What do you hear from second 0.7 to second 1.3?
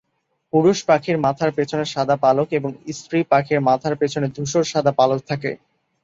পাখির